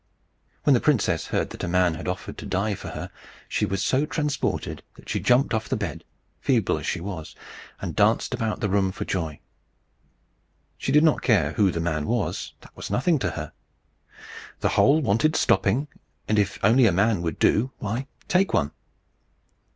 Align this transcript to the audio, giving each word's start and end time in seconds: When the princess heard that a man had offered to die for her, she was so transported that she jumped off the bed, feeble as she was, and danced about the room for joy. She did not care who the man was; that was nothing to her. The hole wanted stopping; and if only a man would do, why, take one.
When 0.63 0.73
the 0.73 0.79
princess 0.81 1.27
heard 1.27 1.51
that 1.51 1.63
a 1.63 1.67
man 1.67 1.93
had 1.93 2.07
offered 2.07 2.35
to 2.39 2.45
die 2.47 2.73
for 2.73 2.87
her, 2.87 3.11
she 3.47 3.67
was 3.67 3.85
so 3.85 4.07
transported 4.07 4.81
that 4.95 5.07
she 5.09 5.19
jumped 5.19 5.53
off 5.53 5.69
the 5.69 5.77
bed, 5.77 6.03
feeble 6.39 6.79
as 6.79 6.87
she 6.87 6.99
was, 6.99 7.35
and 7.79 7.95
danced 7.95 8.33
about 8.33 8.61
the 8.61 8.67
room 8.67 8.91
for 8.91 9.05
joy. 9.05 9.39
She 10.79 10.91
did 10.91 11.03
not 11.03 11.21
care 11.21 11.51
who 11.51 11.69
the 11.69 11.79
man 11.79 12.07
was; 12.07 12.53
that 12.61 12.75
was 12.75 12.89
nothing 12.89 13.19
to 13.19 13.29
her. 13.29 13.51
The 14.61 14.69
hole 14.69 15.03
wanted 15.03 15.35
stopping; 15.35 15.87
and 16.27 16.39
if 16.39 16.57
only 16.63 16.87
a 16.87 16.91
man 16.91 17.21
would 17.21 17.37
do, 17.37 17.71
why, 17.77 18.07
take 18.27 18.55
one. 18.55 18.71